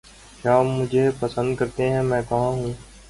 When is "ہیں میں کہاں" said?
1.89-2.49